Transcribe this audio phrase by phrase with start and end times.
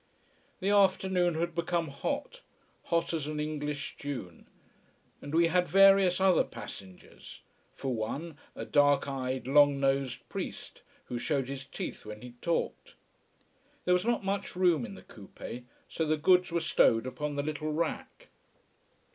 [0.61, 2.41] The afternoon had become hot
[2.85, 4.47] hot as an English June.
[5.21, 7.41] And we had various other passengers
[7.75, 12.95] for one a dark eyed, long nosed priest who showed his teeth when he talked.
[13.85, 17.43] There was not much room in the coupé, so the goods were stowed upon the
[17.43, 18.29] little rack.